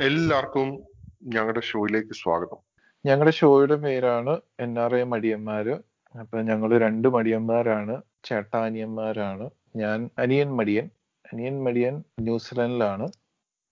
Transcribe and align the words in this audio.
എല്ലാവർക്കും 0.00 0.82
ഞങ്ങളുടെ 1.22 1.60
ഷോയിലേക്ക് 1.60 2.12
സ്വാഗതം. 2.12 2.56
ഞങ്ങളുടെ 3.06 3.30
ഷോയുടെ 3.30 3.74
പേരാണ് 3.74 4.40
എൻ 4.60 4.78
ആർ 4.78 4.96
ഐ 4.96 5.02
മടിയന്മാര്. 5.02 5.78
അപ്പൊ 6.18 6.42
ഞങ്ങൾ 6.42 6.78
രണ്ട് 6.78 7.08
മടിയന്മാരാണ്. 7.08 8.02
ചേട്ടാനിയന്മാരാണ് 8.24 9.50
ഞാൻ 9.76 10.10
അനിയൻ 10.18 10.56
മടിയൻ. 10.56 10.90
അനിയൻ 11.32 11.64
മടിയൻ 11.64 12.04
ന്യൂസിലൻഡിലാണ്. 12.20 13.08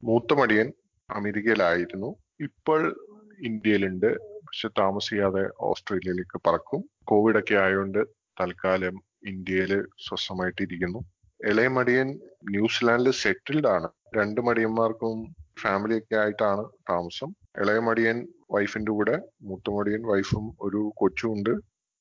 മൂത്ത 0.04 0.34
മടിയൻ 0.34 0.72
അമേരിക്കയിലായിരുന്നു. 1.10 2.14
ഇപ്പോൾ 2.40 2.96
ഇന്ത്യയിലുണ്ട്. 3.40 4.18
പക്ഷെ 4.18 4.68
താമസിയാതെ 4.68 5.50
ഓസ്ട്രേലിയയിലേക്ക് 5.60 6.40
പറക്കും. 6.46 6.84
കോവിഡ് 7.04 7.38
ഒക്കെ 7.38 7.54
ആയതുകൊണ്ട് 7.54 8.04
തൽക്കാലം 8.40 9.02
ഇന്ത്യയിൽ 9.26 9.82
സ്വസ്ഥമായിട്ടിരിക്കുന്നു. 9.82 10.98
ഇളയ 11.46 11.68
മടിയൻ 11.68 12.20
ന്യൂസിലാൻഡിൽ 12.50 13.12
സെറ്റിൽഡ് 13.12 13.68
ആണ്. 13.68 13.88
രണ്ട് 14.16 14.40
മടിയന്മാർക്കും 14.40 15.43
ഫാമിലി 15.56 15.98
ഒക്കെ 15.98 16.16
ആയിട്ടാണ് 16.16 16.64
താമസം. 16.90 17.30
ഇളയമടിയൻ 17.58 18.18
വൈഫിന്റെ 18.50 18.92
കൂടെ 18.92 19.14
മൂത്തമടിയൻ 19.42 20.02
വൈഫും 20.02 20.44
ഒരു 20.62 20.92
കൊച്ചുമുണ്ട് 20.96 21.52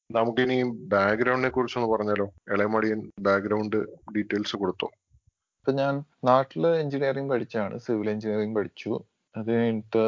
നമുക്കിനി 0.09 0.57
ബാക്ക്ഗ്രൗണ്ടിനെ 0.93 1.49
കുറിച്ചൊന്ന് 1.49 1.89
പറഞ്ഞാലോ? 1.89 2.27
ഇളയമടിയൻ 2.51 2.99
ബാക്ക്ഗ്രൗണ്ട് 3.19 3.77
ഡീറ്റെയിൽസ് 4.15 4.55
കൊടുത്തോ? 4.55 4.87
ഇപ്പൊ 5.59 5.71
ഞാൻ 5.71 5.93
നാട്ടിൽ 6.23 6.67
എഞ്ചിനീയറിംഗ് 6.67 7.31
പഠിച്ചാണ് 7.33 7.75
സിവിൽ 7.77 8.09
എഞ്ചിനീയറിംഗ് 8.09 8.55
പഠിച്ചു. 8.55 8.91
അത് 9.35 9.51
കഴിഞ്ഞിട്ട് 9.51 10.03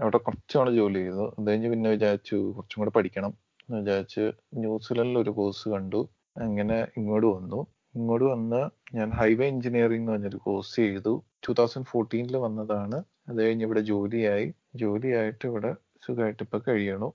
അവിടെ 0.00 0.18
കുറച്ചാണ് 0.18 0.70
ജോലി 0.70 0.98
ചെയ്തത് 0.98 1.24
അത് 1.28 1.46
കഴിഞ്ഞ് 1.48 1.68
പിന്നെ 1.70 1.90
വിചാരിച്ചു 1.90 2.36
കുറച്ചും 2.56 2.80
കൂടെ 2.80 2.90
പഠിക്കണം 2.90 3.32
എന്ന് 3.62 3.78
വിചാരിച്ച് 3.80 4.24
ന്യൂസിലൻഡിൽ 4.54 5.18
ഒരു 5.18 5.30
കോഴ്സ് 5.30 5.68
കണ്ടു. 5.68 6.00
അങ്ങനെ 6.36 6.78
ഇങ്ങോട്ട് 6.96 7.26
വന്നു. 7.26 7.60
ഇങ്ങോട്ട് 7.96 8.24
വന്ന് 8.24 8.70
ഞാൻ 8.96 9.10
ഹൈവേ 9.10 9.46
എഞ്ചിനീയറിംഗ് 9.46 10.02
എന്ന് 10.02 10.12
പറഞ്ഞൊരു 10.12 10.36
കോഴ്സ് 10.36 10.76
ചെയ്തു. 10.76 11.24
ടൂ 11.48 11.54
തൗസൻഡ് 11.54 11.86
ഫോർട്ടീനിൽ 11.86 12.36
വന്നതാണ്. 12.36 12.94
അത് 13.28 13.38
കഴിഞ്ഞ് 13.42 13.64
ഇവിടെ 13.64 13.80
ജോലിയായി. 13.80 14.54
ജോലിയായിട്ട് 14.74 15.46
ഇവിടെ 15.46 15.76
സുഖമായിട്ട് 16.06 16.42
ഇപ്പൊ 16.42 16.58
കഴിയണു. 16.68 17.14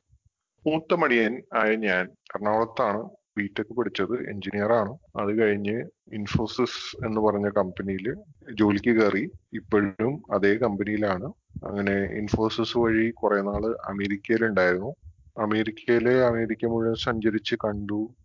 മൂത്ത 0.67 0.93
മടിയൻ 0.93 1.41
ആയ 1.53 1.75
ഞാൻ 1.75 2.05
എറണാകുളത്താണ് 2.05 3.09
ബിടെക് 3.37 3.73
പഠിച്ചത്. 3.73 4.29
എഞ്ചിനീയർ 4.29 4.71
ആണ്. 4.71 4.89
അത് 4.89 5.37
കഴിഞ്ഞ് 5.39 5.83
ഇൻഫോസിസ് 6.13 7.05
എന്ന് 7.05 7.21
പറഞ്ഞ 7.21 7.49
കമ്പനിയിൽ 7.49 8.15
ജോലിക്ക് 8.53 9.01
കയറി. 9.01 9.31
ഇപ്പോഴും 9.53 10.21
അതേ 10.33 10.57
കമ്പനിയിലാണ് 10.57 11.25
അങ്ങനെ 11.65 12.03
ഇൻഫോസിസ് 12.17 12.77
വഴി 12.77 13.09
കുറെ 13.09 13.41
നാൾ 13.41 13.75
അമേരിക്കയിലുണ്ടായിരുന്നു. 13.85 14.95
അമേരിക്കയിലെ 15.37 16.25
അമേരിക്ക 16.25 16.65
മുഴുവൻ 16.65 16.95
സഞ്ചരിച്ച് 16.95 17.55
കണ്ടു. 17.55 18.15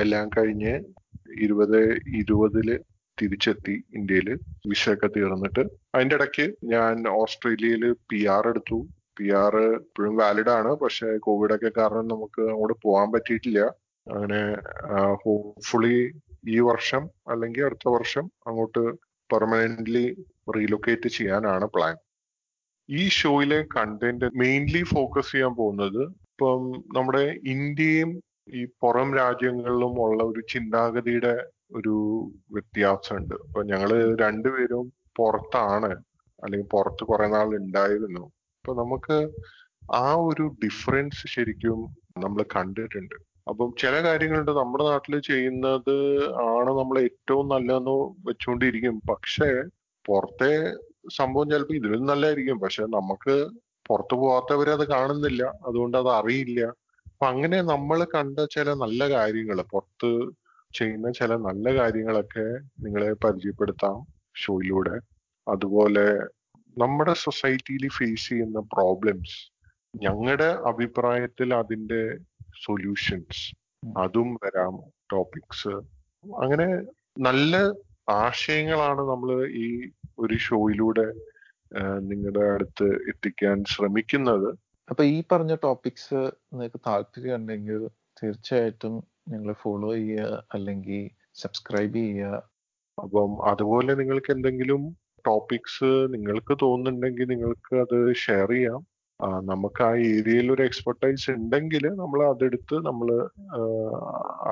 എല്ലാം 0.00 0.28
കഴിഞ്ഞ് 0.28 0.80
ഇരുപത് 1.44 1.80
ഇരുപതിൽ 2.20 2.68
തിരിച്ചെത്തി 3.18 3.84
ഇന്ത്യയിൽ 3.94 4.28
വിഷയൊക്കെ 4.68 5.06
തീർന്നിട്ട്. 5.06 5.62
അതിന്റെ 5.94 6.14
ഇടയ്ക്ക് 6.14 6.46
ഞാൻ 6.64 7.08
ഓസ്ട്രേലിയയിൽ 7.08 7.92
പി 8.10 8.26
ആർ 8.26 8.48
എടുത്തു. 8.48 8.78
പി 9.18 9.30
ആർ 9.30 9.56
ഇപ്പോഴും 9.56 10.16
വാലിഡ് 10.16 10.50
ആണ്. 10.50 10.68
പക്ഷെ 10.68 11.16
കോവിഡ് 11.16 11.54
ഒക്കെ 11.54 11.70
കാരണം 11.78 12.08
നമുക്ക് 12.08 12.42
അങ്ങോട്ട് 12.42 12.76
പോകാൻ 12.82 13.12
പറ്റിയിട്ടില്ല. 13.12 13.60
അങ്ങനെ 14.06 14.40
ഹോപ്പ്ഫുള്ളി 15.22 15.96
ഈ 16.48 16.58
വർഷം 16.60 17.10
അല്ലെങ്കിൽ 17.28 17.64
അടുത്ത 17.64 17.88
വർഷം 17.88 18.30
അങ്ങോട്ട് 18.46 18.84
പെർമനന്റ്ലി 19.32 20.06
റീലൊക്കേറ്റ് 20.56 21.08
ചെയ്യാനാണ് 21.08 21.64
പ്ലാൻ 21.64 21.96
ഈ 22.88 23.08
ഷോയിലെ 23.08 23.58
കണ്ടന്റ് 23.76 24.24
മെയിൻലി 24.34 24.82
ഫോക്കസ് 24.82 25.32
ചെയ്യാൻ 25.32 25.54
പോകുന്നത് 25.54 26.02
ഇപ്പം 26.02 26.62
നമ്മുടെ 26.96 27.24
ഇന്ത്യയും 27.44 28.10
ഈ 28.54 28.64
പുറം 28.80 29.14
രാജ്യങ്ങളിലും 29.14 30.02
ഉള്ള 30.02 30.24
ഒരു 30.24 30.40
ചിന്താഗതിയുടെ 30.52 31.46
ഒരു 31.76 31.94
വ്യത്യാസമുണ്ട്. 32.52 33.34
അപ്പൊ 33.34 33.62
ഞങ്ങൾ 33.62 34.16
രണ്ടുപേരും 34.16 34.92
പുറത്താണ് 35.16 35.90
അല്ലെങ്കിൽ 36.44 36.68
പുറത്ത് 36.68 37.04
കുറെ 37.04 37.28
നാൾ 37.28 37.56
ഉണ്ടായിരുന്നു. 37.56 38.20
അപ്പൊ 38.60 38.74
നമുക്ക് 38.74 39.32
ആ 39.94 40.14
ഒരു 40.14 40.42
ഡിഫറൻസ് 40.64 41.26
ശരിക്കും 41.26 41.96
നമ്മൾ 42.18 42.44
കണ്ടിട്ടുണ്ട്. 42.56 43.14
അപ്പം 43.48 43.74
ചില 43.78 44.02
കാര്യങ്ങളുണ്ട് 44.02 44.50
നമ്മുടെ 44.50 44.84
നാട്ടിൽ 44.84 45.20
ചെയ്യുന്നത് 45.20 46.24
ആണ് 46.32 46.70
നമ്മൾ 46.70 46.98
ഏറ്റവും 47.00 47.48
നല്ലതെന്ന് 47.48 47.90
വെച്ചുകൊണ്ടിരിക്കും. 48.28 49.02
പക്ഷേ 49.10 49.62
പുറത്തെ 50.06 50.74
സംഭവം 51.16 51.50
ചിലപ്പോൾ 51.50 51.74
ഇതിലും 51.74 52.06
നല്ലതായിരിക്കും. 52.06 52.58
പക്ഷെ 52.60 52.82
നമുക്ക് 52.82 53.48
പുറത്ത് 53.86 54.14
പോകാത്തവരെ 54.14 54.72
അത് 54.72 54.88
കാണുന്നില്ല. 54.88 55.42
അതുകൊണ്ട് 55.66 55.98
അത് 55.98 56.08
അറിയില്ല. 56.08 56.72
അപ്പൊ 57.20 57.28
അങ്ങനെ 57.34 57.58
നമ്മൾ 57.70 58.00
കണ്ട 58.12 58.40
ചില 58.54 58.72
നല്ല 58.82 59.00
കാര്യങ്ങൾ 59.12 59.58
പുറത്ത് 59.70 60.10
ചെയ്യുന്ന 60.74 61.08
ചില 61.10 61.30
നല്ല 61.46 61.66
കാര്യങ്ങളൊക്കെ 61.78 62.44
നിങ്ങളെ 62.84 63.08
പരിചയപ്പെടുത്താം 63.24 63.96
ഷോയിലൂടെ. 64.34 64.92
അതുപോലെ 65.46 66.04
നമ്മുടെ 66.76 67.14
സൊസൈറ്റിയിൽ 67.24 67.84
ഫേസ് 67.96 68.26
ചെയ്യുന്ന 68.28 68.60
പ്രോബ്ലംസ് 68.74 69.38
ഞങ്ങളുടെ 69.94 70.48
അഭിപ്രായത്തിൽ 70.70 71.48
അതിന്റെ 71.60 72.00
സൊല്യൂഷൻസ് 72.66 73.42
അതും 73.98 74.30
വരാം 74.44 74.76
ടോപ്പിക്സ് 75.12 75.74
അങ്ങനെ 76.24 76.68
നല്ല 77.28 77.54
ആശയങ്ങളാണ് 78.22 79.04
നമ്മൾ 79.12 79.32
ഈ 79.64 79.66
ഒരു 80.18 80.38
ഷോയിലൂടെ 80.46 81.08
നിങ്ങളുടെ 82.10 82.44
അടുത്ത് 82.54 82.88
എത്തിക്കാൻ 83.12 83.58
ശ്രമിക്കുന്നത്. 83.74 84.50
അപ്പൊ 84.88 85.02
ഈ 85.14 85.16
പറഞ്ഞ 85.32 85.52
ടോപ്പിക്സ് 85.64 86.20
നിങ്ങൾക്ക് 86.52 86.80
താല്പര്യം 86.86 87.36
ഉണ്ടെങ്കിൽ 87.38 87.80
തീർച്ചയായിട്ടും 88.20 88.94
നിങ്ങൾ 89.32 89.50
ഫോളോ 89.62 89.90
ചെയ്യുക 89.96 90.44
അല്ലെങ്കിൽ 90.54 91.02
സബ്സ്ക്രൈബ് 91.42 91.98
ചെയ്യുക. 92.04 92.36
അപ്പം 92.98 93.32
അതുപോലെ 93.50 93.92
നിങ്ങൾക്ക് 94.00 94.30
എന്തെങ്കിലും 94.36 94.82
ടോപ്പിക്സ് 95.28 95.90
നിങ്ങൾക്ക് 96.14 96.54
തോന്നുന്നുണ്ടെങ്കിൽ 96.62 97.28
നിങ്ങൾക്ക് 97.32 97.74
അത് 97.84 97.98
ഷെയർ 98.24 98.50
ചെയ്യാം. 98.54 98.80
നമുക്ക് 99.50 99.80
ആ 99.88 99.90
ഏരിയയിൽ 100.10 100.48
ഒരു 100.54 100.62
എക്സ്പെർട്ടൈസ് 100.68 101.30
ഉണ്ടെങ്കിൽ 101.38 101.84
നമ്മൾ 102.00 102.20
അതെടുത്ത് 102.32 102.76
നമ്മൾ 102.88 103.08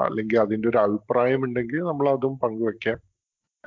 അല്ലെങ്കിൽ 0.05 0.37
അതിന്റെ 0.45 0.67
ഒരു 0.73 0.79
അഭിപ്രായം 0.87 1.43
ഉണ്ടെങ്കിൽ 1.47 1.81
നമ്മൾ 1.91 2.07
അതും 2.15 2.35
പങ്കുവെക്കാം. 2.45 2.99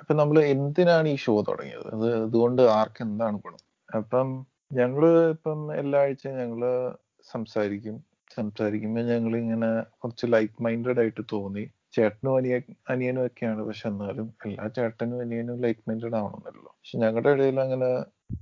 അപ്പൊ 0.02 0.14
നമ്മൾ 0.22 0.38
എന്തിനാണ് 0.54 1.08
ഈ 1.14 1.18
ഷോ 1.26 1.34
തുടങ്ങിയത്? 1.50 1.88
അത് 1.96 2.08
അതുകൊണ്ട് 2.26 2.62
ആർക്ക് 2.80 3.02
എന്താണ് 3.08 3.38
ഗുണം? 3.46 3.62
അപ്പം 4.00 4.28
ഞങ്ങൾ 4.72 5.04
ഇപ്പം 5.34 5.60
എല്ലാ 5.74 6.00
ആഴ്ചയും 6.02 6.36
ഞങ്ങൾ 6.40 6.62
സംസാരിക്കും. 7.26 7.96
സംസാരിക്കുമ്പോൾ 8.38 9.06
ഞങ്ങൾ 9.12 9.34
ഇങ്ങനെ 9.38 9.70
കുറച്ച് 10.02 10.26
ലൈക്ക് 10.34 10.58
മൈൻഡഡ് 10.66 11.02
ആയിട്ട് 11.04 11.24
തോന്നി. 11.32 11.64
ചേട്ടനും 11.94 12.34
അനിയ 12.38 12.56
അനിയനും 12.94 13.22
ഒക്കെയാണ്. 13.26 13.62
പക്ഷെ 13.70 13.86
എന്നാലും 13.90 14.28
എല്ലാ 14.46 14.66
ചേട്ടനും 14.78 15.22
അനിയനും 15.22 15.58
ലൈക്ക് 15.66 15.84
മൈൻഡഡ് 15.88 16.18
ആവണമെന്നല്ലോ 16.20 16.72
പക്ഷെ 16.74 16.98
ഞങ്ങളുടെ 17.04 17.32
ഇടയിൽ 17.38 17.60
അങ്ങനെ 17.66 17.90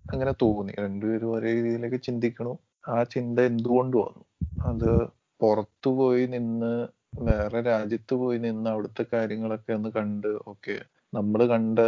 അങ്ങനെ 0.10 0.34
തോന്നി. 0.44 0.74
രണ്ടുപേരും 0.84 1.32
ഒരേ 1.38 1.52
രീതിയിലേക്ക് 1.58 2.00
ചിന്തിക്കണു. 2.08 2.54
ആ 2.88 2.98
ചിന്ത 3.16 3.40
എന്തുകൊണ്ട് 3.52 3.98
വന്നു? 3.98 4.24
അത് 4.60 4.90
പുറത്തു 5.40 5.90
പോയി 6.00 6.26
നിന്ന് 6.36 6.74
വേറെ 7.22 7.60
രാജ്യത്ത് 7.70 8.16
പോയി 8.22 8.38
നിന്ന് 8.46 8.70
അവിടുത്തെ 8.74 9.04
കാര്യങ്ങളൊക്കെ 9.14 9.72
ഒന്ന് 9.74 9.90
കണ്ട് 9.92 10.30
ഓക്കെ. 10.52 10.76
നമ്മൾ 11.14 11.42
കണ്ട 11.54 11.80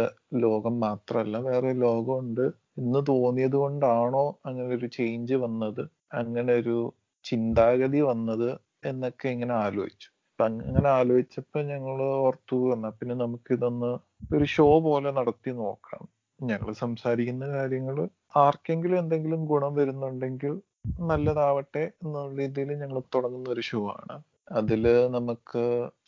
ലോകം 0.44 0.74
മാത്രമല്ല 0.80 1.36
വേറെ 1.48 1.70
ലോകമുണ്ട്. 1.84 2.44
എന്ന് 2.76 3.06
തോന്നിയത് 3.08 3.56
കൊണ്ടാണോ 3.56 4.24
അങ്ങനെ 4.46 4.74
ഒരു 4.74 4.86
ചേഞ്ച് 4.86 5.34
വന്നത്? 5.34 5.82
അങ്ങനെ 6.12 6.52
ഒരു 6.52 6.76
ചിന്താഗതി 7.24 8.00
വന്നത് 8.00 8.48
എന്നൊക്കെ 8.84 9.28
ഇങ്ങനെ 9.28 9.54
ആലോചിച്ചു. 9.54 10.08
അപ്പൊ 10.30 10.44
അങ്ങനെ 10.46 10.88
ആലോചിച്ചപ്പോ 10.90 11.60
ഞങ്ങൾ 11.62 12.02
ഓർത്തു 12.20 12.74
എന്നാ 12.74 12.88
പിന്നെ 12.90 13.14
നമുക്ക് 13.14 13.52
ഇതൊന്ന് 13.52 13.90
ഒരു 14.34 14.44
ഷോ 14.44 14.80
പോലെ 14.80 15.10
നടത്തി 15.10 15.50
നോക്കാം. 15.50 16.02
ഞങ്ങൾ 16.40 16.72
സംസാരിക്കുന്ന 16.74 17.46
കാര്യങ്ങൾ 17.48 17.96
ആർക്കെങ്കിലും 18.36 18.98
എന്തെങ്കിലും 18.98 19.46
ഗുണം 19.46 19.74
വരുന്നുണ്ടെങ്കിൽ 19.74 20.52
നല്ലതാവട്ടെ 21.00 21.84
എന്നുള്ള 22.02 22.38
രീതിയിൽ 22.38 22.70
ഞങ്ങൾ 22.82 22.98
തുടങ്ങുന്ന 23.14 23.50
ഒരു 23.50 23.60
ഷോ 23.60 23.80
ആണ്. 23.90 24.16
അതിൽ 24.52 24.84
നമുക്ക് 25.08 25.64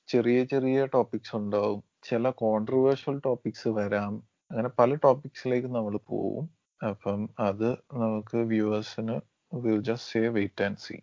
ചെറിയ 0.09 0.45
ചെറിയ 0.45 0.87
ടോപ്പിക്സ് 0.95 1.37
ഉണ്ടാവും. 1.37 1.81
ചില 2.05 2.31
കോൺട്രവേഴ്ഷ്യൽ 2.43 3.19
ടോപ്പിക്സ് 3.25 3.69
വരാം. 3.69 4.15
അങ്ങനെ 4.53 4.71
പല 4.81 4.95
ടോപ്പിക്സിലേക്ക് 5.05 5.69
നമ്മൾ 5.77 5.95
പോവും. 6.11 6.45
അപ്പം 6.81 7.21
അത് 7.49 7.69
നമുക്ക് 8.03 8.39
വ്യൂവേഴ്സിന് 8.53 9.17
will 9.65 9.81
just 9.89 10.11
say 10.13 10.23
wait 10.39 10.65
and 10.67 10.83
see 10.87 10.97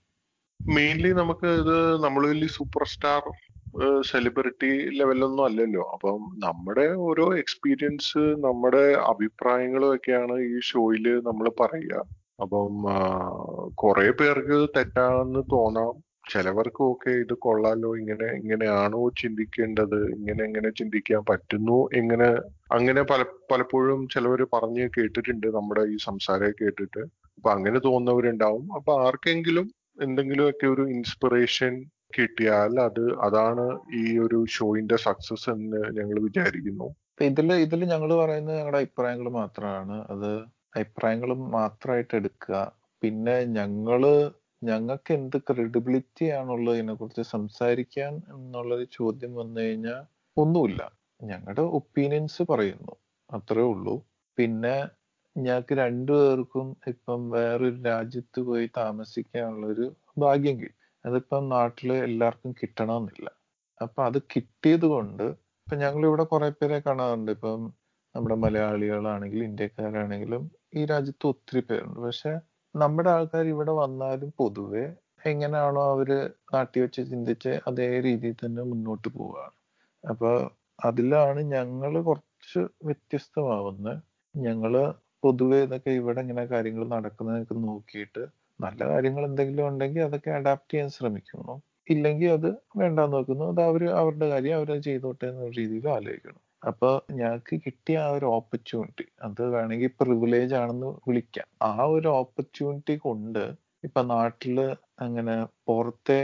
mainly 0.59 1.11
നമുക്ക് 1.19 1.47
ഇത് 1.61 1.77
നമ്മൾ 2.05 2.23
വലിയ 2.31 2.49
സൂപ്പർ 2.57 2.83
സ്റ്റാർ 2.93 3.23
സെലിബ്രിറ്റി 4.09 4.71
ലെവലൊന്നും 4.99 5.43
അല്ലല്ലോ. 5.47 5.83
അപ്പം 5.95 6.19
നമ്മുടെ 6.45 6.85
ഓരോ 7.07 7.25
എക്സ്പീരിയൻസ് 7.41 8.21
നമ്മുടെ 8.45 8.83
അഭിപ്രായങ്ങളും 9.11 9.89
ഒക്കെയാണ് 9.95 10.35
ഈ 10.51 10.53
ഷോയിൽ 10.69 11.07
നമ്മൾ 11.29 11.47
പറയുക. 11.61 12.03
അപ്പം 12.43 12.73
കുറെ 13.81 14.07
പേർക്ക് 14.21 14.59
തെറ്റാണെന്ന് 14.77 15.43
തോന്നാം. 15.55 15.93
ചിലവർക്ക് 16.29 16.81
ഓക്കെ 16.83 17.11
ഇത് 17.23 17.33
കൊള്ളാലോ 17.39 17.89
ഇങ്ങനെ 17.97 18.27
ഇങ്ങനെയാണോ 18.39 19.01
ചിന്തിക്കേണ്ടത് 19.21 19.99
ഇങ്ങനെ 20.15 20.41
എങ്ങനെ 20.43 20.69
ചിന്തിക്കാൻ 20.69 21.21
പറ്റുന്നു 21.29 21.77
എങ്ങനെ 21.93 22.29
അങ്ങനെ 22.71 23.01
പല 23.01 23.21
പലപ്പോഴും 23.51 24.01
ചിലവർ 24.07 24.41
പറഞ്ഞ് 24.53 24.85
കേട്ടിട്ടുണ്ട് 24.97 25.47
നമ്മുടെ 25.47 25.83
ഈ 25.93 25.97
സംസാരം 26.05 26.53
കേട്ടിട്ട്. 26.61 27.03
അപ്പൊ 27.37 27.49
അങ്ങനെ 27.51 27.79
തോന്നുന്നവരുണ്ടാവും. 27.79 28.65
അപ്പൊ 28.75 28.93
ആർക്കെങ്കിലും 29.07 29.67
എന്തെങ്കിലുമൊക്കെ 30.01 30.67
ഒരു 30.67 30.83
ഇൻസ്പിറേഷൻ 30.95 31.73
കിട്ടിയാൽ 32.17 32.73
അത് 32.79 33.03
അതാണ് 33.19 33.65
ഈ 34.01 34.05
ഒരു 34.17 34.39
ഷോയിന്റെ 34.49 34.97
സക്സസ് 34.97 35.47
എന്ന് 35.49 35.81
ഞങ്ങൾ 35.97 36.17
വിചാരിക്കുന്നു. 36.19 36.87
ഇതിൽ 37.21 37.49
ഇതിൽ 37.65 37.81
ഞങ്ങൾ 37.85 38.09
പറയുന്നത് 38.15 38.57
ഞങ്ങളുടെ 38.57 38.77
അഭിപ്രായങ്ങൾ 38.77 39.27
മാത്രമാണ്. 39.31 39.95
അത് 40.09 40.29
അഭിപ്രായങ്ങൾ 40.75 41.31
മാത്രമായിട്ട് 41.57 42.13
എടുക്കുക. 42.15 42.57
പിന്നെ 43.01 43.35
ഞങ്ങൾ 43.57 44.01
ഞങ്ങൾക്ക് 44.63 45.13
എന്ത് 45.13 45.37
ക്രെഡിബിലിറ്റി 45.37 46.25
ആണുള്ളതിനെ 46.29 46.93
കുറിച്ച് 46.93 47.21
സംസാരിക്കാൻ 47.21 48.21
എന്നുള്ളൊരു 48.29 48.87
ചോദ്യം 48.93 49.35
വന്നു 49.35 49.61
കഴിഞ്ഞാൽ 49.61 50.01
ഒന്നുമില്ല. 50.37 50.81
ഞങ്ങളുടെ 51.23 51.61
ഒപ്പീനിയൻസ് 51.61 52.43
പറയുന്നു. 52.51 52.95
അത്രേ 53.29 53.61
ഉള്ളൂ. 53.61 53.95
പിന്നെ 54.37 54.87
ഞങ്ങൾക്ക് 55.37 55.73
രണ്ടുപേർക്കും 55.73 56.77
ഇപ്പം 56.87 57.29
വേറൊരു 57.29 57.81
രാജ്യത്ത് 57.83 58.41
പോയി 58.41 58.69
താമസിക്കാനുള്ളൊരു 58.77 59.95
ഭാഗ്യം 60.17 60.59
കിട്ടി. 60.61 60.75
അതിപ്പം 61.05 61.49
നാട്ടിൽ 61.49 61.93
എല്ലാവർക്കും 61.93 62.51
കിട്ടണമെന്നില്ല. 62.51 63.29
അപ്പൊ 63.81 64.03
അത് 64.03 64.21
കിട്ടിയത് 64.21 64.85
കൊണ്ട് 64.85 65.23
ഇപ്പൊ 65.23 65.75
ഞങ്ങൾ 65.75 66.05
ഇവിടെ 66.05 66.23
കുറെ 66.23 66.49
പേരെ 66.49 66.79
കാണാറുണ്ട്. 66.79 67.31
ഇപ്പം 67.31 67.73
നമ്മുടെ 68.15 68.35
മലയാളികളാണെങ്കിലും 68.35 69.45
ഇന്ത്യക്കാരാണെങ്കിലും 69.45 70.51
ഈ 70.75 70.85
രാജ്യത്ത് 70.85 71.27
ഒത്തിരി 71.27 71.61
പേരുണ്ട്. 71.61 71.99
പക്ഷെ 71.99 72.39
നമ്മുടെ 72.75 73.09
ആൾക്കാർ 73.09 73.45
ഇവിടെ 73.53 73.73
വന്നാലും 73.79 74.29
പൊതുവെ 74.39 74.83
എങ്ങനെയാണോ 75.25 75.81
അവർ 75.93 76.09
കാട്ടി 76.53 76.77
വെച്ച് 76.83 77.01
ചിന്തിച്ച് 77.11 77.53
അതേ 77.67 77.87
രീതിയിൽ 78.07 78.35
തന്നെ 78.43 78.63
മുന്നോട്ട് 78.71 79.09
പോവാണ്. 79.17 79.55
അപ്പൊ 80.03 80.29
അതിലാണ് 80.79 81.41
ഞങ്ങൾ 81.55 81.93
കുറച്ച് 82.09 82.61
വ്യത്യസ്തമാവുന്നത്. 82.87 83.97
ഞങ്ങൾ 84.35 84.73
പൊതുവെ 85.23 85.59
ഇതൊക്കെ 85.67 85.91
ഇവിടെ 86.01 86.21
ഇങ്ങനെ 86.25 86.43
കാര്യങ്ങൾ 86.53 86.83
നടക്കുന്നതൊക്കെ 86.95 87.55
നോക്കിയിട്ട് 87.65 88.23
നല്ല 88.59 88.81
കാര്യങ്ങൾ 88.91 89.23
എന്തെങ്കിലും 89.29 89.65
ഉണ്ടെങ്കിൽ 89.69 90.03
അതൊക്കെ 90.07 90.31
അഡാപ്റ്റ് 90.39 90.73
ചെയ്യാൻ 90.73 90.89
ശ്രമിക്കുന്നു 90.97 91.55
ഇല്ലെങ്കിൽ 91.87 92.29
അത് 92.37 92.49
വേണ്ടാന്ന് 92.81 93.15
നോക്കുന്നു. 93.17 93.45
അത് 93.53 93.61
അവർ 93.69 93.83
അവരുടെ 94.01 94.27
കാര്യം 94.33 94.57
അവരത് 94.59 94.83
ചെയ്തോട്ടെ 94.89 95.25
എന്ന 95.31 95.49
രീതിയിൽ 95.59 95.87
ആലോചിക്കണം. 95.97 96.41
അപ്പൊ 96.67 97.01
ഞങ്ങൾക്ക് 97.11 97.55
കിട്ടിയ 97.65 97.97
ആ 97.97 98.09
ഒരു 98.09 98.25
ഓപ്പർച്യൂണിറ്റി 98.25 99.05
അത് 99.21 99.41
വേണമെങ്കിൽ 99.47 99.91
പ്രിവിലേജ് 100.01 100.53
ആണെന്ന് 100.53 100.87
വിളിക്കാം. 101.07 101.47
ആ 101.61 101.85
ഒരു 101.85 102.07
ഓപ്പർച്യൂണിറ്റി 102.07 102.95
കൊണ്ട് 102.97 103.43
ഇപ്പൊ 103.83 104.01
നാട്ടിൽ 104.01 104.57
അങ്ങനെ 104.99 105.35
പുറത്തെ 105.67 106.19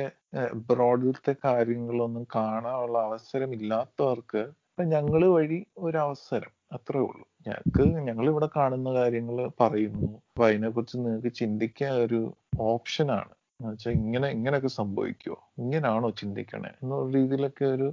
ബ്രോഡിലത്തെ 0.69 1.35
കാര്യങ്ങളൊന്നും 1.45 2.27
കാണാനുള്ള 2.35 2.99
അവസരം 2.99 3.53
ഇല്ലാത്തവർക്ക് 3.53 4.41
ഇപ്പൊ 4.69 4.83
ഞങ്ങൾ 4.83 5.25
വഴി 5.27 5.65
ഒരു 5.77 5.97
അവസരം. 5.97 6.51
അത്രേ 6.71 6.99
ഉള്ളൂ. 6.99 7.25
ഞങ്ങൾക്ക് 7.47 7.83
ഞങ്ങൾ 8.07 8.25
ഇവിടെ 8.29 8.49
കാണുന്ന 8.55 8.93
കാര്യങ്ങൾ 8.93 9.51
പറയുന്നു. 9.61 10.09
അപ്പൊ 10.29 10.47
അതിനെക്കുറിച്ച് 10.47 10.97
നിങ്ങൾക്ക് 10.97 11.33
ചിന്തിക്കാൻ 11.33 11.93
ഒരു 11.95 12.19
ഓപ്ഷനാണ് 12.59 13.33
എന്നുവെച്ചാൽ 13.59 13.91
ഇങ്ങനെ 13.91 14.27
ഇങ്ങനെയൊക്കെ 14.27 14.67
സംഭവിക്കുമോ 14.67 15.37
ഇങ്ങനാണോ 15.57 16.09
ചിന്തിക്കണേ? 16.21 16.71
എന്നുള്ള 16.83 17.17
രീതിയിലൊക്കെ 17.17 17.65
ഒരു 17.65 17.87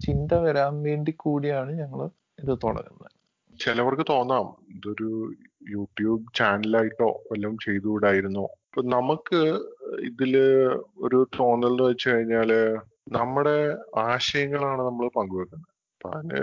ചിന്ത 0.00 0.32
വരാൻ 0.32 0.82
വേണ്ടി 0.82 1.14
കൂടിയാണ് 1.16 1.78
ഞങ്ങൾ 1.78 2.04
ഇത് 2.38 2.58
തുടങ്ങുന്നത്. 2.64 3.10
ചിലവർക്ക് 3.58 4.02
തോന്നാം 4.08 4.46
ഇതൊരു 4.76 5.32
യൂട്യൂബ് 5.70 6.26
ചാനലായിട്ടോ 6.34 7.22
വല്ലതും 7.32 7.58
ചെയ്തുകൂടായിരുന്നോ. 7.64 8.42
ഇപ്പൊ 8.42 8.82
നമുക്ക് 8.82 9.40
ഇതിൽ 10.00 10.36
ഒരു 10.98 11.26
തോന്നൽ 11.40 11.68
എന്ന് 11.68 11.82
വെച്ച് 11.82 12.08
കഴിഞ്ഞാൽ 12.08 12.78
നമ്മുടെ 13.08 13.76
ആശയങ്ങളാണ് 13.96 14.82
നമ്മൾ 14.82 15.10
പങ്കുവെക്കുന്നത്. 15.16 15.68
അപ്പൊ 15.96 16.18
അതിന് 16.18 16.42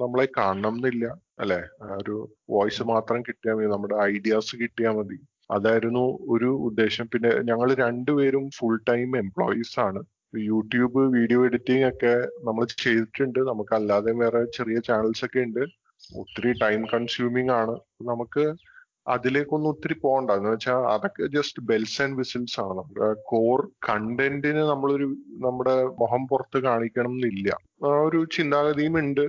നമ്മളെ 0.00 0.28
കാണണം 0.36 0.74
എന്നില്ല 0.74 1.06
അല്ലെ? 1.38 1.62
ഒരു 1.96 2.28
വോയിസ് 2.50 2.82
മാത്രം 2.82 3.22
കിട്ടിയാൽ 3.22 3.54
മതി 3.54 3.66
നമ്മുടെ 3.66 3.94
ഐഡിയാസ് 3.96 4.56
കിട്ടിയാൽ 4.56 4.92
മതി. 4.92 5.18
അതായിരുന്നു 5.50 6.18
ഒരു 6.28 6.44
ഉദ്ദേശം. 6.44 7.08
പിന്നെ 7.12 7.30
ഞങ്ങൾ 7.42 7.74
രണ്ടുപേരും 7.74 8.50
ഫുൾ 8.50 8.80
ടൈം 8.88 9.16
എംപ്ലോയീസ് 9.18 9.80
ആണ്. 9.80 10.02
യൂട്യൂബ് 10.38 11.00
വീഡിയോ 11.16 11.44
എഡിറ്റിംഗ് 11.44 11.86
ഒക്കെ 11.88 12.14
നമ്മൾ 12.44 12.64
ചെയ്തിട്ടുണ്ട്. 12.84 13.38
നമുക്ക് 13.38 13.74
അല്ലാതെ 13.74 14.12
വേറെ 14.12 14.44
ചെറിയ 14.44 14.80
ചാനൽസ് 14.80 15.24
ഒക്കെ 15.24 15.40
ഉണ്ട്. 15.40 15.60
ഒത്തിരി 16.18 16.52
ടൈം 16.52 16.86
കൺസ്യൂമിങ് 16.92 17.50
ആണ്. 17.50 17.74
നമുക്ക് 18.02 18.54
അതിലേക്കൊന്നും 19.08 19.68
ഒത്തിരി 19.68 19.94
പോകണ്ട 20.02 20.30
എന്ന് 20.30 20.50
വെച്ചാൽ 20.50 20.74
അതൊക്കെ 20.74 21.26
ജസ്റ്റ് 21.26 21.62
ബെൽസ് 21.62 22.02
ആൻഡ് 22.02 22.16
വിസിൽസ് 22.16 22.60
ആണ്. 22.60 22.74
നമ്മുടെ 22.78 23.14
കോർ 23.26 23.70
കണ്ടന്റിന് 23.88 24.62
നമ്മളൊരു 24.72 25.08
നമ്മുടെ 25.46 25.84
മുഖം 25.84 26.26
പുറത്ത് 26.26 26.58
കാണിക്കണം 26.58 27.12
എന്നില്ല 27.12 27.56
ഒരു 28.06 28.24
ചിന്താഗതിയും 28.36 28.98
ഉണ്ട് 28.98 29.24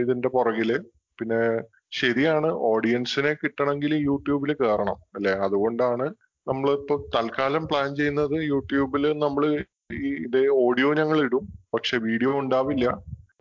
ഇതിന്റെ 0.00 0.28
പുറകിൽ. 0.28 0.72
പിന്നെ 1.20 1.60
ശരിയാണ് 1.92 2.46
ഓഡിയൻസിനെ 2.46 3.34
കിട്ടണമെങ്കിൽ 3.34 3.94
യൂട്യൂബിൽ 3.94 4.52
കയറണം 4.52 4.98
അല്ലെ? 5.16 5.32
അതുകൊണ്ടാണ് 5.32 6.06
നമ്മളിപ്പോ 6.48 7.08
തൽക്കാലം 7.16 7.66
പ്ലാൻ 7.66 7.96
ചെയ്യുന്നത് 7.96 8.36
യൂട്യൂബിൽ 8.52 9.04
നമ്മൾ 9.18 9.44
ഈ 9.90 10.08
ഇതേ 10.24 10.42
ഓഡിയോ 10.62 10.94
ഞങ്ങൾ 10.94 11.18
ഇടും 11.24 11.44
പക്ഷെ 11.74 11.96
വീഡിയോ 11.98 12.32
ഉണ്ടാവില്ല. 12.40 12.86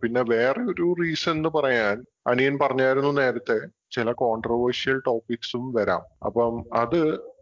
പിന്നെ 0.02 0.22
വേറെ 0.32 0.62
ഒരു 0.72 0.86
റീസൺ 1.00 1.32
എന്ന് 1.32 1.50
പറയാൻ 1.50 1.98
അനിയൻ 2.28 2.60
പറഞ്ഞായിരുന്നു 2.60 3.12
നേരത്തെ 3.12 3.58
ചില 3.92 4.12
കോൺട്രവേഴ്ഷ്യൽ 4.22 4.98
ടോപ്പിക്സും 5.00 5.74
വരാം. 5.74 6.04
അപ്പം 6.26 6.54
അത് 6.74 7.00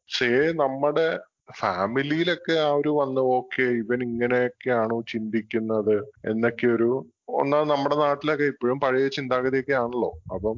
സേ 0.09 0.29
നമ്മുടെ 0.53 1.07
ഫാമിലിയിലൊക്കെ 1.51 2.55
ആ 2.59 2.69
ഒരു 2.71 2.89
വന്ന് 2.89 3.21
ഓക്കെ 3.37 3.65
ഇവൻ 3.81 3.99
ഇങ്ങനെയൊക്കെയാണോ 4.03 5.01
ചിന്തിക്കുന്നത്? 5.13 5.95
എന്നൊക്കെ 6.25 6.67
ഒരു 6.67 6.89
ഒന്നാ 7.33 7.63
നമ്മുടെ 7.63 7.95
നാട്ടിലൊക്കെ 7.95 8.43
ഇപ്പോഴും 8.43 8.79
പഴയ 8.79 9.07
ചിന്താഗതിയൊക്കെ 9.07 9.73
ആണല്ലോ. 9.73 10.11
അപ്പം 10.33 10.57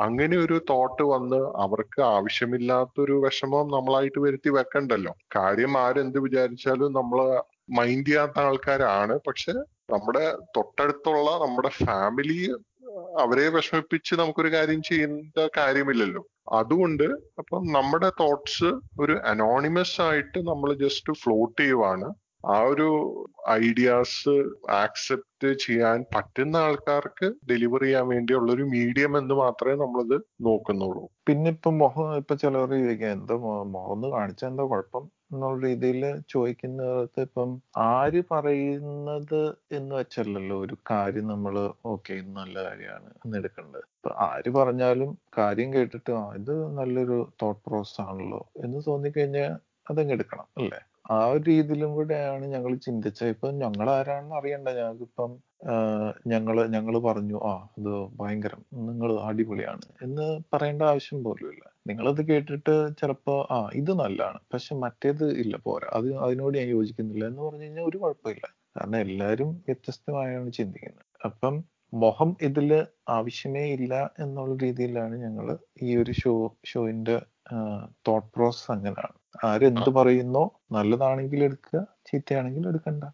അങ്ങനെ 0.00 0.36
ഒരു 0.36 0.60
തോട്ട് 0.70 1.02
വന്ന് 1.12 1.40
അവർക്ക് 1.56 2.00
ആവശ്യമില്ലാത്തൊരു 2.14 3.14
വിഷമം 3.24 3.68
നമ്മളായിട്ട് 3.68 4.18
വരുത്തി 4.18 4.50
വെക്കണ്ടല്ലോ. 4.50 5.12
കാര്യം 5.36 5.78
ആരെന്ത് 5.78 6.18
വിചാരിച്ചാലും 6.18 6.92
നമ്മൾ 6.92 7.20
മൈൻഡ് 7.70 8.06
ചെയ്യാത്ത 8.06 8.38
ആൾക്കാരാണ്. 8.38 9.18
പക്ഷെ 9.26 9.52
നമ്മുടെ 9.90 10.36
തൊട്ടടുത്തുള്ള 10.56 11.30
നമ്മുടെ 11.46 11.68
ഫാമിലി 11.68 12.52
അവരെ 13.18 13.48
വിഷമിപ്പിച്ച് 13.48 14.14
നമുക്കൊരു 14.14 14.52
കാര്യം 14.52 14.82
ചെയ്യേണ്ട 14.82 15.48
കാര്യമില്ലല്ലോ. 15.56 16.22
അതുകൊണ്ട് 16.52 17.04
അപ്പം 17.38 17.72
നമ്മുടെ 17.72 18.08
തോട്ട്സ് 18.20 18.70
ഒരു 19.00 19.12
അനോണിമസ് 19.12 20.00
ആയിട്ട് 20.00 20.38
നമ്മൾ 20.38 20.74
ജസ്റ്റ് 20.74 21.12
ഫ്ലോട്ട് 21.12 21.62
ചെയ്യുവാണ്. 21.62 22.14
ആ 22.44 22.58
ഒരു 22.64 22.88
ഐഡിയാസ് 23.50 24.34
ആക്സെപ്റ്റ് 24.82 25.48
ചെയ്യാൻ 25.64 26.04
പറ്റുന്ന 26.14 26.56
ആൾക്കാർക്ക് 26.56 27.28
ഡെലിവർ 27.50 27.82
ചെയ്യാൻ 27.84 28.08
വേണ്ടിയുള്ള 28.08 28.52
ഒരു 28.52 28.64
മീഡിയം 28.64 29.18
എന്ന് 29.18 29.34
മാത്രമേ 29.34 29.74
നമ്മളിത് 29.74 30.16
നോക്കുന്നുള്ളൂ. 30.40 31.04
പിന്നെ 31.26 31.50
ഇപ്പൊ 31.50 31.70
മുഖം 31.82 32.16
ഇപ്പൊ 32.16 32.34
ചിലവർ 32.34 32.70
ചോദിക്കാം 32.76 33.10
എന്തോ 33.10 33.36
മുഖം 33.38 33.92
ഒന്ന് 33.92 34.08
കാണിച്ചാൽ 34.08 34.48
എന്തോ 34.48 34.66
കുഴപ്പം? 34.72 35.04
എന്നുള്ള 35.32 35.66
രീതിയിൽ 35.66 36.02
ചോദിക്കുന്നത് 36.28 37.20
ഇപ്പം 37.20 37.50
ആര് 37.88 38.20
പറയുന്നത് 38.30 39.42
എന്ന് 39.72 39.94
വെച്ചല്ലല്ലോ 39.94 40.56
ഒരു 40.58 40.76
കാര്യം 40.90 41.26
നമ്മൾ 41.28 41.54
ഓക്കെ 41.84 42.14
നല്ല 42.38 42.56
കാര്യമാണ് 42.68 43.10
എന്ന് 43.24 43.36
എടുക്കേണ്ടത്. 43.38 43.84
ഇപ്പൊ 43.96 44.10
ആര് 44.28 44.50
പറഞ്ഞാലും 44.50 45.18
കാര്യം 45.38 45.72
കേട്ടിട്ട് 45.74 46.10
ഇത് 46.40 46.54
നല്ലൊരു 46.80 47.18
തോട്ട് 47.42 47.62
പ്രോസസ് 47.66 48.00
ആണല്ലോ 48.00 48.40
എന്ന് 48.64 48.80
തോന്നിക്കഴിഞ്ഞാൽ 48.86 49.52
അതങ്ങ് 49.90 50.12
എടുക്കണം 50.12 50.46
അല്ലേ? 50.60 50.80
ആ 51.08 51.18
ഒരു 51.26 51.42
രീതിയിലും 51.50 51.90
കൂടെയാണ് 51.94 52.44
ഞങ്ങൾ 52.46 52.72
ചിന്തിച്ചത്. 52.86 53.28
ഇപ്പൊ 53.28 53.48
ഞങ്ങൾ 53.62 53.90
ആരാണെന്ന് 53.90 54.36
അറിയണ്ട 54.36 54.68
ഞങ്ങൾക്കിപ്പം 54.78 55.30
ഞങ്ങൾ 56.26 56.56
ഞങ്ങൾ 56.66 56.94
പറഞ്ഞു 56.98 57.38
ആ 57.50 57.52
ഇത് 57.78 57.92
ഭയങ്കരം 58.20 58.60
നിങ്ങൾ 58.88 59.10
അടിപൊളിയാണ് 59.22 59.86
എന്ന് 60.02 60.26
പറയേണ്ട 60.52 60.82
ആവശ്യം 60.82 61.24
പോലുമില്ല. 61.24 61.64
നിങ്ങളത് 61.86 62.20
കേട്ടിട്ട് 62.28 62.74
ചിലപ്പോ 63.00 63.34
ആ 63.50 63.58
ഇത് 63.74 63.92
നല്ലതാണ്. 64.00 64.40
പക്ഷെ 64.52 64.74
മറ്റേത് 64.76 65.26
ഇല്ല 65.42 65.56
പോരാ. 65.56 65.88
അത് 65.94 66.08
അതിനോട് 66.16 66.58
ഞാൻ 66.58 66.68
യോജിക്കുന്നില്ല 66.68 67.24
എന്ന് 67.26 67.42
പറഞ്ഞു 67.42 67.62
കഴിഞ്ഞാൽ 67.62 67.84
ഒരു 67.84 67.98
കുഴപ്പമില്ല. 67.98 68.46
കാരണം 68.76 68.98
എല്ലാവരും 69.00 69.50
വ്യത്യസ്തമായാണ് 69.68 70.52
ചിന്തിക്കുന്നത്. 70.52 71.06
അപ്പം 71.24 71.54
മൊഹം 71.94 72.36
ഇതിൽ 72.42 72.70
ആവശ്യമേ 73.08 73.64
ഇല്ല 73.76 73.94
എന്നുള്ള 74.18 74.54
രീതിയിലാണ് 74.64 75.14
ഞങ്ങൾ 75.16 75.46
ഈ 75.82 75.96
ഒരു 75.96 76.12
ഷോ 76.12 76.32
ഷോയിന്റെ 76.64 77.16
തോട്ട് 78.08 78.28
പ്രോസസ് 78.36 78.70
അങ്ങനെയാണ്. 78.70 79.16
ആരെന്ത് 79.44 79.90
പറയുന്നോ 79.90 80.60
നല്ലതാണെങ്കിൽ 80.72 81.44
എടുക്കുക 81.44 81.86
ചീത്തയാണെങ്കിൽ 82.06 82.68
എടുക്കണ്ട. 82.68 83.04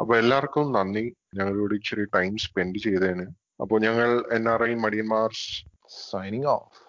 അപ്പൊ 0.00 0.16
എല്ലാവർക്കും 0.16 0.72
നന്ദി. 0.72 1.16
ഞങ്ങളോട് 1.34 1.74
ഇച്ചിരി 1.74 2.04
ടൈം 2.04 2.36
സ്പെൻഡ് 2.36 2.78
ചെയ്തതിന്. 2.78 3.26
അപ്പോൾ 3.60 3.80
ഞങ്ങൾ 3.80 4.24
എൻ 4.32 4.48
ആർ 4.48 4.64
ഐ 4.64 4.74
മടിയന്മാർ 4.74 5.30
സൈനിങ് 6.10 6.46
ഓഫ് 6.46 6.87